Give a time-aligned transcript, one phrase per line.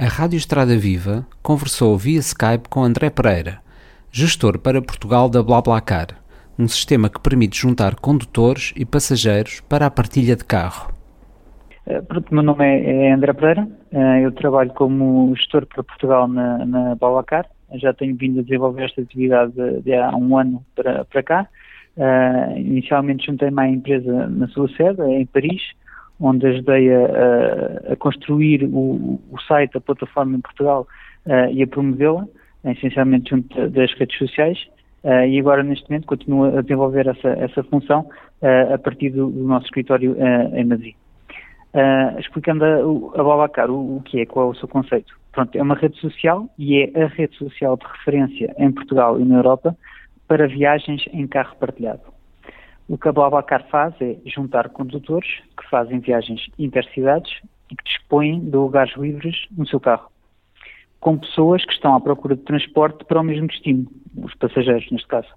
[0.00, 3.58] A Rádio Estrada Viva conversou via Skype com André Pereira,
[4.12, 6.10] gestor para Portugal da BlaBlaCar,
[6.56, 10.92] um sistema que permite juntar condutores e passageiros para a partilha de carro.
[11.84, 16.64] Uh, meu nome é, é André Pereira, uh, eu trabalho como gestor para Portugal na,
[16.64, 19.52] na BlaBlaCar, já tenho vindo a desenvolver esta atividade
[19.82, 21.48] de, há um ano para, para cá.
[21.96, 25.60] Uh, inicialmente juntei-me à empresa na sua sede, em Paris,
[26.20, 30.86] onde ajudei a, a construir o, o, site, a plataforma em Portugal
[31.26, 32.26] uh, e a promovê-la,
[32.64, 34.58] essencialmente junto das redes sociais.
[35.04, 38.00] Uh, e agora, neste momento, continuo a desenvolver essa, essa função
[38.42, 40.16] uh, a partir do, do nosso escritório
[40.54, 40.94] em Madrid.
[42.18, 45.16] explicando a, a Babacar o, o que é, qual é o seu conceito.
[45.32, 49.24] Pronto, é uma rede social e é a rede social de referência em Portugal e
[49.24, 49.76] na Europa
[50.26, 52.17] para viagens em carro partilhado.
[52.88, 55.28] O que a BlaBlaCar faz é juntar condutores
[55.58, 57.30] que fazem viagens intercidades
[57.70, 60.10] e que dispõem de lugares livres no seu carro,
[60.98, 65.06] com pessoas que estão à procura de transporte para o mesmo destino, os passageiros neste
[65.06, 65.28] caso,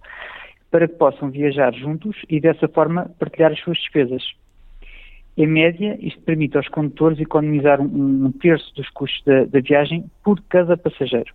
[0.71, 4.23] para que possam viajar juntos e dessa forma partilhar as suas despesas.
[5.35, 10.05] Em média, isto permite aos condutores economizar um, um terço dos custos da, da, viagem
[10.23, 11.33] por cada passageiro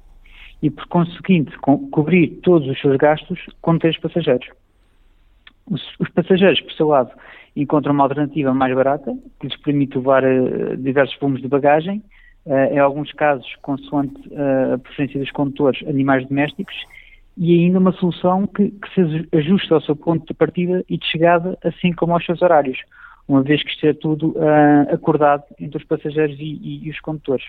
[0.62, 4.48] e, por conseguinte, co cobrir todos os seus gastos com três passageiros.
[5.70, 7.10] Os, os, passageiros, por seu lado,
[7.54, 12.02] encontram uma alternativa mais barata, que lhes permite levar uh, diversos volumes de bagagem,
[12.46, 16.74] uh, em alguns casos, consoante uh, a preferência dos condutores, animais domésticos,
[17.36, 21.06] e ainda uma solução que, que se ajusta ao seu ponto de partida e de
[21.06, 22.78] chegada, assim como aos seus horários,
[23.28, 27.00] uma vez que isto é tudo uh, acordado entre os passageiros e, e, e, os
[27.00, 27.44] condutores.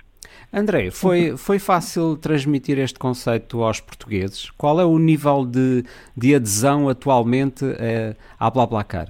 [0.52, 4.50] André, foi, foi fácil transmitir este conceito aos portugueses?
[4.52, 5.84] Qual é o nível de,
[6.16, 9.10] de adesão atualmente uh, à BlaBlaCar?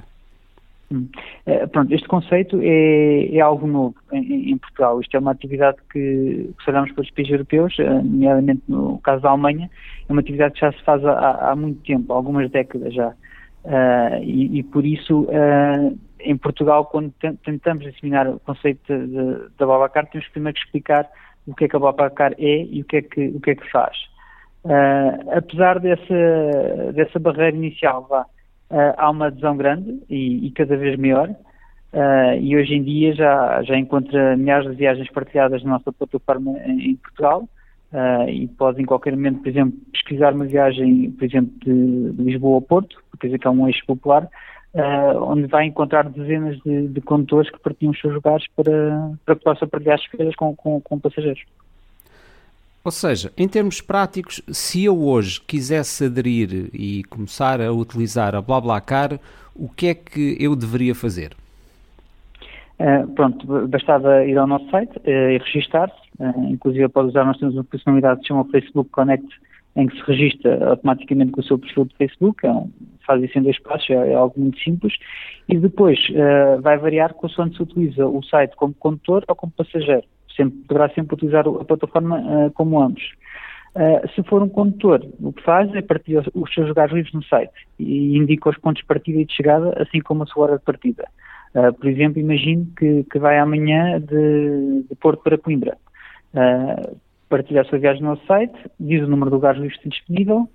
[0.92, 5.02] Uh, pronto, este conceito é, é algo novo em, em, Portugal.
[5.02, 8.98] Isto é uma atividade que, que se olharmos para os países europeus, uh, nomeadamente no
[9.00, 9.70] caso da Alemanha,
[10.08, 13.10] é uma atividade que já se faz há, há muito tempo, há algumas décadas já.
[13.66, 15.28] Uh, e, e, por isso,
[16.20, 17.14] em Portugal, quando
[17.44, 18.94] tentamos disseminar o conceito
[19.58, 21.10] da Babacar, temos primeiro que explicar
[21.46, 23.56] o que é que a Babacar é e o que é que, o que, é
[23.56, 23.96] que faz.
[24.66, 28.26] Uh, apesar dessa, dessa barreira inicial, vá,
[28.98, 31.30] há uma adesão grande e, e cada vez maior.
[32.42, 36.92] e hoje em dia já, já encontra milhares de viagens partilhadas na nossa plataforma em,
[36.92, 37.48] em Portugal.
[37.92, 42.24] Uh, e pode em qualquer momento, por exemplo, pesquisar uma viagem, por exemplo, de, de
[42.24, 44.28] Lisboa a Porto, quer dizer que é um eixo popular,
[44.74, 49.36] uh, onde vai encontrar dezenas de, de, condutores que partilham os seus lugares para, para
[49.36, 51.44] que possa partilhar as despesas com, com, com passageiros.
[52.84, 58.42] Ou seja, em termos práticos, se eu hoje quisesse aderir e começar a utilizar a
[58.42, 59.20] BlaBlaCar,
[59.54, 61.36] o que é que eu deveria fazer?
[62.80, 65.98] Uh, pronto, bastava ir ao nosso site uh, e registar-se.
[66.20, 69.28] Uh, inclusive pode usar, nós temos uma funcionalidade que se chama Facebook Connect,
[69.78, 72.70] em que se registra automaticamente com o seu perfil de Facebook, é um,
[73.06, 74.94] faz isso em dois passos, é, é algo muito simples,
[75.48, 75.98] e depois
[76.62, 80.04] vai variar consoante se utiliza o site como condutor ou como passageiro.
[80.36, 83.02] Sempre, poderá sempre utilizar a plataforma como ambos.
[83.78, 87.24] Uh, se for um condutor, o que faz é partilhar os seus lugares livres no
[87.24, 90.58] site e indica os pontos de partida e de chegada, assim como a sua hora
[90.58, 91.08] de partida.
[91.54, 95.78] Uh, por exemplo, imagine que, que vai amanhã de, de Porto para Coimbra.
[96.34, 96.98] Uh,
[97.30, 100.50] partilha a sua viagem no nosso site, diz o número de lugares livres disponível,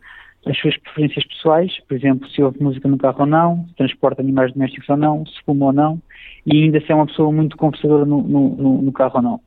[0.47, 4.23] as suas preferências pessoais, por exemplo, se ouve música no carro ou não, se transporta
[4.23, 6.03] animais domésticos ou não, se fuma ou não,
[6.45, 9.41] e ainda se é uma pessoa muito conversadora no, no, no carro ou não.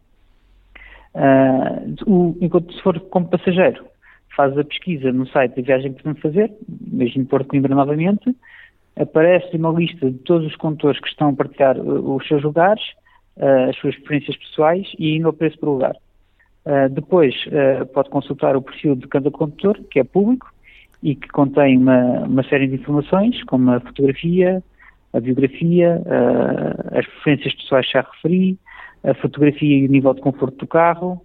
[1.14, 3.86] Uh, o, enquanto se for como passageiro,
[4.36, 6.54] faz a pesquisa no site da viagem que pretende fazer,
[6.92, 8.36] imagine Porto Coimbra novamente,
[8.98, 12.84] aparece uma lista de todos os condutores que estão a partilhar uh, os seus lugares,
[13.38, 15.96] uh, as suas preferências pessoais e ainda o preço por lugar.
[16.66, 17.36] Uh, depois
[17.94, 20.52] pode consultar o perfil de cada condutor, que é público,
[21.04, 24.64] e que contém uma, uma série de informações, como a fotografia,
[25.14, 26.02] a biografia,
[26.92, 28.58] as preferências pessoais já referi,
[29.04, 31.22] a fotografia e o nível de conforto do carro,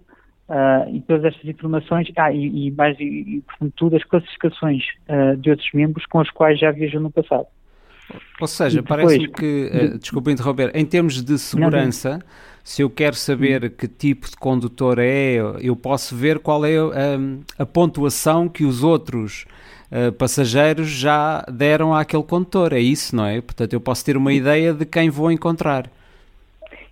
[0.51, 4.83] Uh, e todas estas informações, ah, e, e mais, e, e portanto, tudo as classificações
[5.07, 7.47] uh, de outros membros com os quais já viajou no passado.
[8.39, 12.21] Ou seja, parece-me que, uh, desculpa interromper, em termos de segurança, não,
[12.63, 17.63] se eu quero saber que tipo de condutor é, eu posso ver qual é a,
[17.63, 19.45] a pontuação que os outros
[19.91, 23.41] uh, passageiros já deram àquele condutor, é isso, não é?
[23.41, 25.89] Portanto, eu posso ter uma ideia de quem vou encontrar.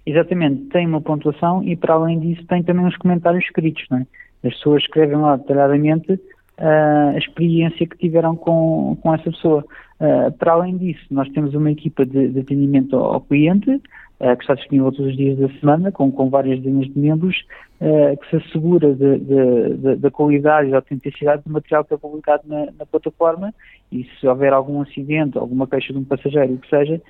[0.05, 4.07] Exatamente, tem uma pontuação e para além disso tem também uns comentários escritos, não é?
[4.43, 6.19] As pessoas escrevem lá detalhadamente
[6.59, 9.65] a experiência que tiveram com, com essa pessoa.
[9.99, 14.41] Uh, para além disso, nós temos uma equipa de, de atendimento ao cliente uh, que
[14.41, 17.45] está disponível todos os dias da semana, com, com várias dezenas de membros,
[17.79, 22.85] que se assegura da qualidade e da autenticidade do material que é publicado na, na,
[22.85, 23.53] plataforma
[23.89, 27.01] e se houver algum acidente, alguma queixa de um passageiro, o que seja,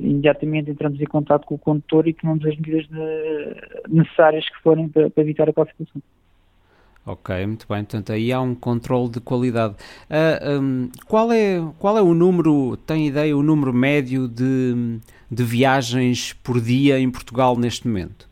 [0.00, 2.86] imediatamente entramos em contato com o condutor e tomamos as medidas
[3.88, 6.00] necessárias que forem para, para evitar a classificação.
[7.06, 7.84] Ok, muito bem.
[7.84, 9.74] Portanto, aí há um controle de qualidade.
[10.10, 14.98] Uh, um, qual, é, qual é o número, tem ideia, o número médio de,
[15.30, 18.28] de viagens por dia em Portugal neste momento?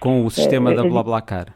[0.00, 1.48] Com o sistema é, é, da BlaBlaCar?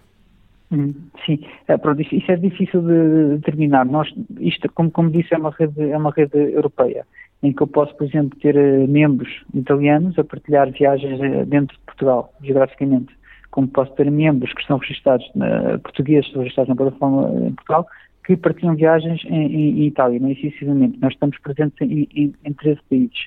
[0.70, 0.92] Hum,
[1.24, 3.86] sim, é, pronto, isso é difícil de determinar.
[3.86, 7.06] Nós, isto, como, como disse, é uma, rede, é uma rede europeia,
[7.42, 11.74] em que eu posso, por exemplo, ter uh, membros italianos a partilhar viagens uh, dentro
[11.74, 13.17] de Portugal, geograficamente
[13.50, 17.86] como posso ter membros que estão registados, na, portugueses estão registados na plataforma em Portugal,
[18.24, 20.98] que partilham viagens em, em, em Itália, não excessivamente.
[21.00, 23.26] Nós estamos presentes em, em, em 13 países.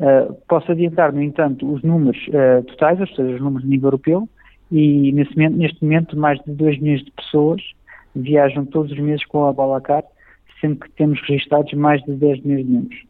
[0.00, 3.88] Uh, posso adiantar, no entanto, os números uh, totais, ou seja, os números de nível
[3.88, 4.28] europeu,
[4.72, 7.62] e nesse momento, neste momento mais de 2 milhões de pessoas
[8.14, 10.02] viajam todos os meses com a Balacar,
[10.60, 13.02] sendo que temos registados mais de 10 milhões de membros.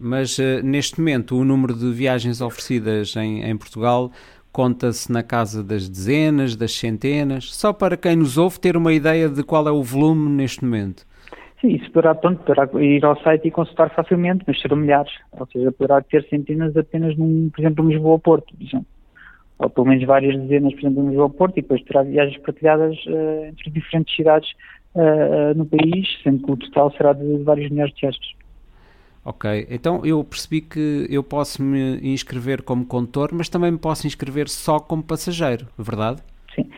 [0.00, 4.10] Mas uh, neste momento o número de viagens oferecidas em, em Portugal
[4.58, 9.28] conta-se na casa das dezenas, das centenas, só para quem nos ouve ter uma ideia
[9.28, 11.06] de qual é o volume neste momento.
[11.60, 15.12] Sim, isso poderá, pronto, poderá ir ao site e consultar facilmente, mas serão milhares.
[15.30, 18.86] Ou seja, poderá ter centenas apenas, num, por exemplo, no Lisboa-Porto, por exemplo.
[19.60, 23.44] Ou pelo menos várias dezenas, por exemplo, no Lisboa-Porto, e depois terá viagens partilhadas uh,
[23.44, 24.50] entre diferentes cidades
[24.96, 28.37] uh, uh, no país, sendo que o total será de vários milhares de viagens.
[29.28, 34.06] Ok, então eu percebi que eu posso me inscrever como condutor, mas também me posso
[34.06, 36.22] inscrever só como passageiro, verdade?
[36.54, 36.70] Sim.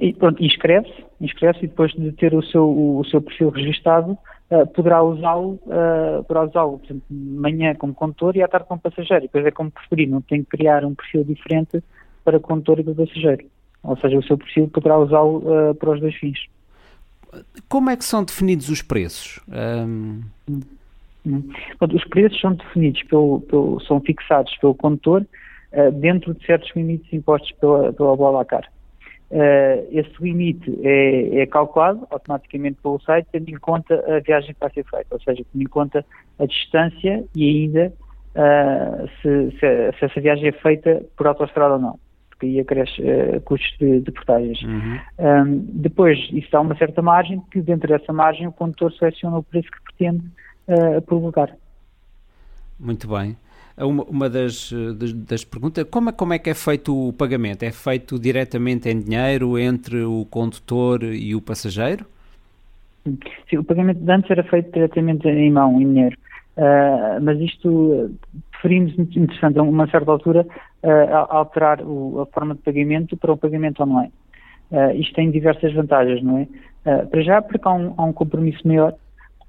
[0.00, 4.16] E pronto, inscreve-se, inscreve-se e depois de ter o seu, o, o seu perfil registado,
[4.50, 8.80] uh, poderá usá-lo, uh, poderá usá-lo, por exemplo, manhã como condutor e à tarde como
[8.80, 9.24] passageiro.
[9.24, 11.84] E depois é como preferir, não tem que criar um perfil diferente
[12.24, 13.44] para condutor e para passageiro.
[13.82, 16.38] Ou seja, o seu perfil poderá usá-lo uh, para os dois fins.
[17.68, 19.40] Como é que são definidos os preços?
[19.46, 20.22] Um...
[21.26, 21.42] Hum.
[21.80, 25.26] Os preços são definidos, pelo, pelo, são fixados pelo condutor
[25.72, 28.68] uh, dentro de certos limites impostos pela, pela Blablacar.
[29.30, 34.60] Uh, esse limite é, é, calculado automaticamente pelo site, tendo em conta a viagem que
[34.60, 36.04] vai ser feita, ou seja, tendo em conta
[36.38, 37.92] a distância e ainda
[38.34, 41.98] uh, se, se, se, essa viagem é feita por autoestrada ou não,
[42.30, 44.62] porque aí acresce uh, custos de, de portagens.
[44.62, 44.98] Uhum.
[45.18, 49.42] Um, depois, isso dá uma certa margem, que dentro dessa margem o condutor seleciona o
[49.42, 50.24] preço que pretende
[50.68, 51.58] uh.
[52.78, 53.36] Muito bem.
[53.76, 57.62] Uma, uma das, das, das, perguntas, como é, como é que é feito o pagamento?
[57.62, 62.04] É feito diretamente em dinheiro entre o condutor e o passageiro?
[63.48, 66.16] Sim, o pagamento de antes era feito diretamente em mão, em dinheiro.
[66.56, 68.10] Uh, mas isto
[68.50, 70.44] preferimos, interessante, a uma certa altura,
[70.82, 74.12] uh, alterar o, a forma de pagamento para o pagamento online.
[74.72, 76.48] Uh, isto tem diversas vantagens, não é?
[77.10, 78.94] para já, porque há um, há um compromisso maior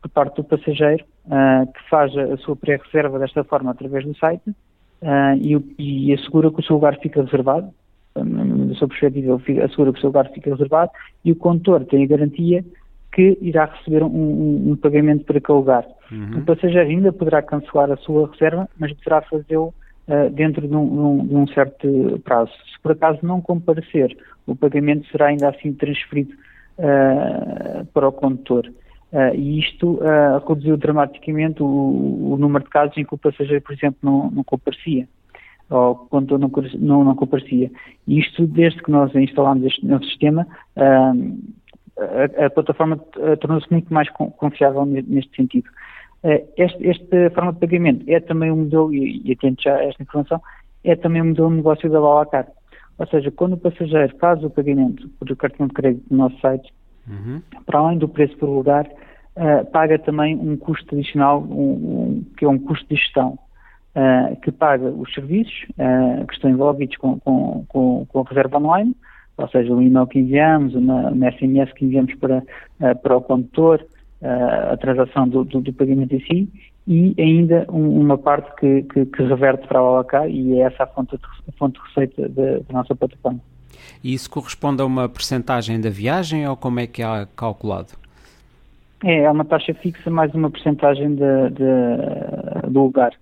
[0.02, 4.50] por parte do passageiro, uh, que faz a sua pré-reserva desta forma através do site
[4.50, 7.70] uh, e, e, assegura que o seu lugar fica reservado,
[8.16, 10.92] da sua perspectiva, assegura que o seu lugar fica reservado
[11.24, 12.66] e o condutor tem a garantia
[13.12, 15.86] que irá receber um, um, um pagamento para aquele lugar.
[16.12, 16.40] Uhum.
[16.40, 19.74] O passageiro ainda poderá cancelar a sua reserva, mas deverá fazê-lo
[20.08, 22.52] uh, dentro de um, de um, certo prazo.
[22.52, 26.34] Se por acaso não comparecer, o pagamento será ainda assim transferido
[26.78, 28.72] uh, para o condutor.
[29.12, 33.64] Uh, e isto uh, reduziu dramaticamente o, o, número de casos em que o passageiro,
[33.64, 35.08] por exemplo, não, não comparecia,
[35.68, 37.72] ou quando não, não, comparecia.
[38.08, 40.46] E isto, desde que nós instalámos este novo sistema,
[40.78, 41.38] uh,
[42.38, 42.98] a, a, plataforma
[43.42, 45.70] tornou-se muito mais confiável neste sentido.
[46.56, 50.42] Esta forma de pagamento é também um modelo, e, e atento já a esta informação,
[50.84, 52.48] é também um modelo de negócio da Balacar.
[52.98, 56.72] Ou seja, quando o passageiro faz o pagamento por cartão de crédito no nosso site,
[57.10, 57.42] Uhum.
[57.66, 58.88] Para além do preço por lugar,
[59.36, 63.38] uh, paga também um custo adicional, um, um, que é um custo de gestão,
[63.96, 68.58] uh, que paga os serviços uh, que estão envolvidos com, com, com, com, a reserva
[68.58, 68.96] online,
[69.38, 72.44] ou seja, o e-mail que enviamos, uma, uma SMS que enviamos para,
[73.02, 73.86] para o condutor,
[74.22, 76.50] a transação do, do, do, pagamento em si,
[76.86, 80.84] e ainda um, uma parte que, que, que, reverte para a OAK e é essa
[80.84, 83.40] a fonte de, a fonte de receita da nossa plataforma.
[84.04, 87.94] E isso corresponde a uma percentagem da viagem ou como é que é calculado?
[89.04, 93.14] É, é uma taxa fixa mais uma percentagem de, de, do lugar.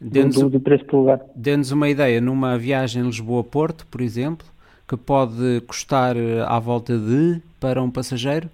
[0.00, 1.20] Do, do, preço do lugar.
[1.34, 4.46] Dê-nos uma ideia, numa viagem Lisboa-Porto, por exemplo,
[4.86, 8.48] que pode custar eh, à volta de para um passageiro?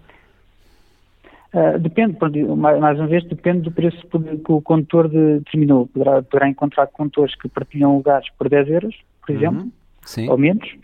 [1.53, 2.17] Uh, depende,
[2.57, 5.87] mais uma vez, depende do preço que o condutor determinou.
[5.89, 9.37] Poderá, poderá encontrar condutores que partilham lugares por 10 euros, por uhum.
[9.37, 9.73] exemplo,
[10.17, 10.31] uhum.
[10.31, 10.75] ou menos,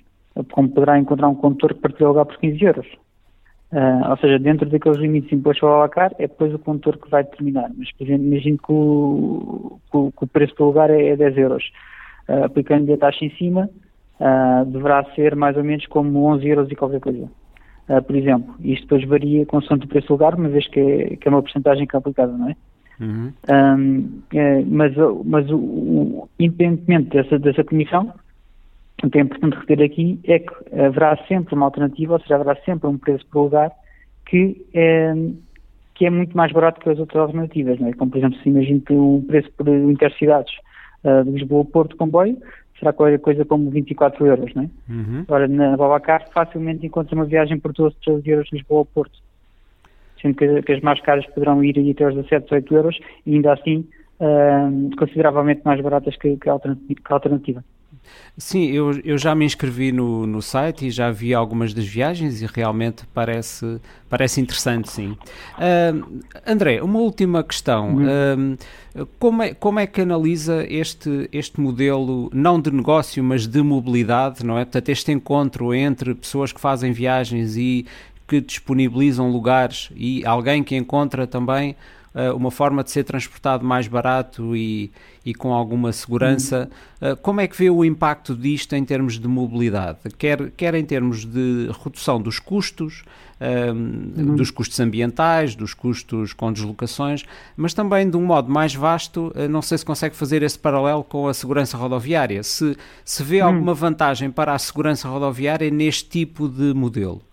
[0.52, 2.86] como poderá encontrar um condutor que partilha o lugar por 15 euros.
[3.70, 7.22] Uh, ou seja, dentro daqueles limites impostos ao alacar, é depois o condutor que vai
[7.22, 7.70] determinar.
[7.76, 11.64] Mas, por exemplo, imagino que o, que o, preço do lugar é, é 10 euros.
[12.28, 13.68] Uh, Aplicando-lhe a taxa em cima,
[14.66, 17.28] deverá ser mais ou menos como 11 euros e qualquer coisa
[17.88, 18.54] uh, por exemplo.
[18.60, 21.42] Isto depois varia consoante o preço do lugar, uma vez que é, que é uma
[21.42, 22.56] porcentagem que é aplicada, não é?
[23.00, 23.32] Uhum.
[23.48, 24.92] Um, é, mas
[25.24, 28.12] mas o, o, independentemente dessa, dessa comissão,
[29.02, 32.56] o que é importante reter aqui é que haverá sempre uma alternativa, ou seja, haverá
[32.64, 33.70] sempre um preço por lugar
[34.26, 35.14] que é,
[35.94, 37.92] que é muito mais barato que as outras alternativas, não é?
[37.92, 40.52] Como, por exemplo, se imagina que o preço por intercidades
[41.04, 42.36] uh, de Lisboa-Porto comboio
[42.78, 44.68] será qualquer coisa como 24 euros, não é?
[44.88, 45.24] Uhum.
[45.26, 49.18] Agora, na Babacar, facilmente encontra uma viagem por 12, 13 euros de Lisboa ao Porto.
[50.20, 53.52] Sendo que, que, as mais caras poderão ir até aos 17, 18 euros e ainda
[53.52, 53.88] assim
[54.20, 56.58] uh, consideravelmente mais baratas que, que, a
[57.10, 57.64] alternativa.
[58.36, 62.40] Sim, eu, eu já me inscrevi no, no site e já vi algumas das viagens
[62.40, 65.16] e realmente parece, parece interessante, sim.
[65.58, 67.96] Uh, André, uma última questão.
[67.96, 68.56] Uhum.
[68.94, 73.60] Uh, como, é, como é que analisa este, este modelo, não de negócio, mas de
[73.60, 74.64] mobilidade, não é?
[74.64, 77.86] Portanto, este encontro entre pessoas que fazem viagens e
[78.28, 81.74] que disponibilizam lugares e alguém que encontra também
[82.34, 84.90] uma forma de ser transportado mais barato e,
[85.24, 86.70] e com alguma segurança.
[87.00, 89.98] Uh, como é que vê o impacto disto em termos de mobilidade?
[90.16, 93.04] Quer, quer em termos de redução dos custos,
[93.40, 94.34] uhum.
[94.34, 97.24] dos custos ambientais, dos custos com deslocações,
[97.56, 101.04] mas também de um modo mais vasto, uh, não sei se consegue fazer esse paralelo
[101.04, 102.42] com a segurança rodoviária.
[102.42, 103.48] Se, se vê uhum.
[103.48, 107.27] alguma vantagem para a segurança rodoviária neste tipo de modelo?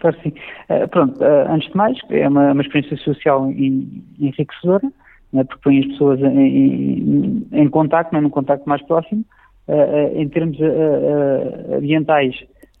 [0.00, 0.32] Claro sim.
[0.70, 4.90] Uh, pronto, uh, antes de mais, é uma, uma experiência social enriquecedora,
[5.32, 9.24] né, porque põe as pessoas em, em, em contacto, né, num contacto mais próximo.
[9.68, 10.56] Uh, em termos
[11.76, 12.36] ambientais,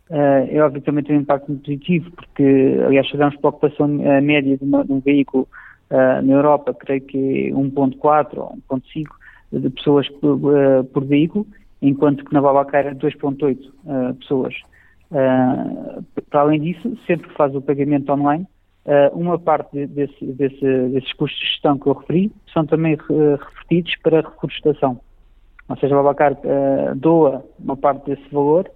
[0.08, 3.88] é óbvio que também tem um impacto muito positivo, porque, aliás, fazemos para a ocupação
[3.88, 5.48] média de, uma, de um veículo
[5.90, 9.04] na Europa, creio que é 1.4 ou 1.5
[9.52, 10.38] de pessoas por,
[10.92, 11.44] por, veículo,
[11.82, 14.54] enquanto que na Babacar é 2.8 pessoas.
[15.10, 18.46] Uh, para além disso, sempre que faz o pagamento online,
[18.86, 23.36] uh, uma parte desse, desse, desses custos de gestão que eu referi são também uh,
[23.36, 25.00] revertidos para reflorestação.
[25.68, 28.70] Ou seja, o Babacar uh, doa uma parte desse valor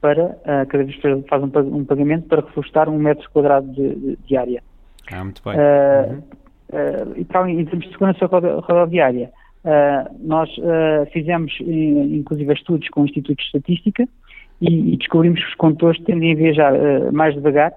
[0.00, 0.36] para,
[0.68, 4.36] cada vez que faz um, um, pagamento, para reflorestar um metro quadrado de, de, de
[4.36, 4.62] área.
[5.10, 5.56] Ah, muito bem.
[5.56, 7.12] Uhum.
[7.16, 9.32] e para além, em termos de segurança rodoviária,
[10.20, 10.48] nós
[11.12, 14.06] fizemos, inclusive, estudos com o Instituto de Estatística,
[14.60, 17.72] e, e descobrimos que os condutores tendem a viajar uh, mais devagar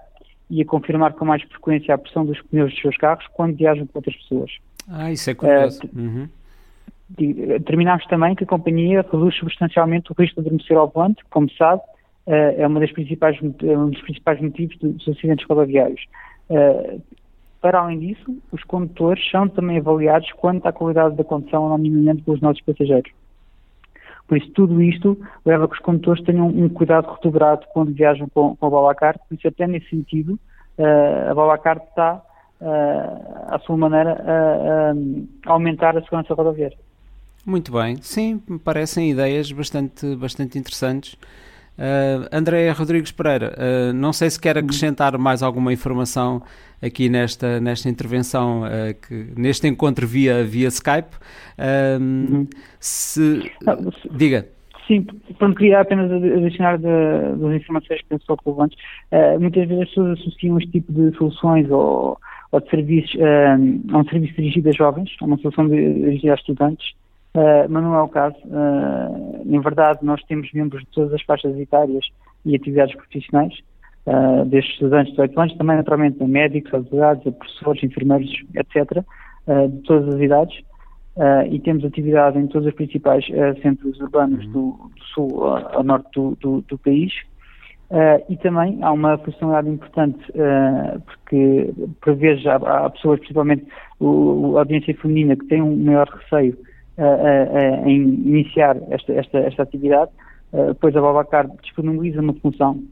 [0.50, 3.86] e a confirmar com mais frequência a pressão dos pneus dos seus carros quando viajam
[3.86, 4.52] com outras pessoas.
[4.88, 5.82] Ah, isso é curioso.
[5.86, 6.30] Uh, uhum.
[7.10, 11.82] Determinámos também que a companhia reduz substancialmente o risco de adormecer ao volante, como sabe,
[12.28, 16.02] uh, é uma das principais, um dos principais motivos dos acidentes rodoviários.
[16.50, 17.02] Uh,
[17.62, 22.42] para além disso, os condutores são também avaliados quanto à qualidade da condução anonimamente pelos
[22.42, 23.12] nossos passageiros.
[24.30, 28.30] Por isso, tudo isto leva a que os condutores tenham um cuidado redobrado quando viajam
[28.30, 30.40] com, com a Balacar, por isso, até nesse sentido,
[30.78, 32.22] uh, a Balacar está,
[32.62, 36.78] uh, à sua maneira, a, a aumentar a segurança rodoviária.
[37.44, 41.18] Muito bem, sim, parecem ideias bastante, bastante interessantes.
[41.80, 44.64] Uh, André Rodrigues Pereira, uh, não sei se quer uhum.
[44.64, 46.42] acrescentar mais alguma informação
[46.84, 51.16] aqui nesta, nesta intervenção, uh, que, neste encontro via, via Skype.
[51.58, 52.46] Uhum.
[52.82, 53.50] Se,
[54.12, 54.46] diga.
[54.86, 55.08] Sim,
[55.38, 58.78] pronto, queria apenas adicionar das informações que pensou relevantes.
[59.14, 62.20] Uh, muitas vezes as pessoas associam este tipo de soluções ou,
[62.52, 66.92] ou de serviços a um serviço dirigido a jovens, a uma solução dirigida a estudantes,
[67.36, 68.36] Uh, mas não é o caso.
[68.46, 72.06] Uh, em verdade, nós temos membros de todas as faixas etárias
[72.44, 73.54] e atividades profissionais,
[74.08, 79.04] uh, desde estudantes de 18 anos, também naturalmente médicos, advogados, professores, enfermeiros, etc.,
[79.48, 80.56] de todas as idades.
[81.50, 83.26] e temos atividade em todos os principais
[83.64, 87.12] centros urbanos do, do, sul ao norte do, do, do país.
[88.30, 90.20] e também há uma funcionalidade importante,
[91.04, 93.66] porque por vezes há pessoas, principalmente
[94.00, 96.56] o, a audiência feminina, que tem um maior receio
[97.86, 100.12] em iniciar esta, esta, esta atividade,
[100.82, 102.84] pois a Babacar disponibiliza uma função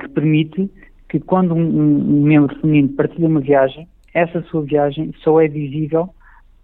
[0.00, 0.70] que permite
[1.12, 6.08] que quando um, um, membro feminino partilha uma viagem, essa sua viagem só é visível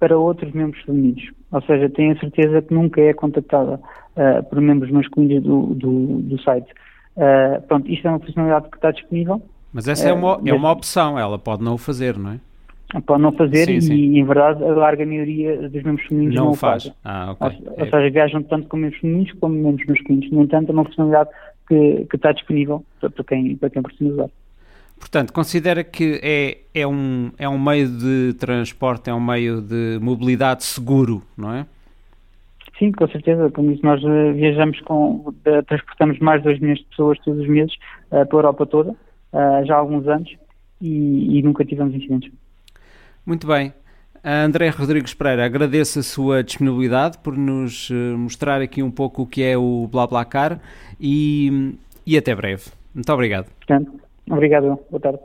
[0.00, 1.30] para outros membros femininos.
[1.52, 6.18] Ou seja, tem a certeza que nunca é contactada uh, por membros masculinos do, do,
[6.22, 6.70] do site.
[7.14, 10.70] Uh, pronto, isto é uma funcionalidade que está disponível Mas essa é uma, é uma
[10.70, 12.40] opção, ela pode não o fazer, não é?
[13.04, 14.18] Pode não fazer sim, e, sim.
[14.18, 16.84] em verdade, a larga maioria dos membros femininos não, não o faz.
[16.84, 16.98] Fazem.
[17.04, 17.58] Ah, okay.
[17.66, 17.90] ou, ou é.
[17.90, 20.30] seja, viajam tanto com membros femininos como membros masculinos.
[20.30, 21.28] No entanto, é uma funcionalidade
[21.68, 24.30] que, que está disponível para, quem, para quem precisa usar.
[24.98, 29.98] Portanto, considera que é, é, um, é um meio de transporte, é um meio de
[30.00, 31.66] mobilidade seguro, não é?
[32.78, 33.50] Sim, com certeza.
[33.50, 35.32] Como isso, nós eh, viajamos com,
[35.66, 37.74] transportamos mais de 2 milhões de pessoas todos os meses
[38.10, 40.30] uh, pela Europa toda, uh, já há alguns anos,
[40.80, 42.32] e, e nunca tivemos incidentes.
[43.28, 43.74] Muito bem.
[44.24, 49.42] André Rodrigues Pereira, agradeço a sua disponibilidade por nos mostrar aqui um pouco o que
[49.42, 50.58] é o BlaBlaCar
[50.98, 51.74] e,
[52.06, 52.70] e até breve.
[52.94, 53.46] Muito obrigado.
[54.30, 54.78] Obrigado.
[54.90, 55.18] Boa tarde.